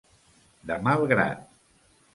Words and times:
De 0.71 0.79
mal 0.89 1.07
grat. 1.15 1.47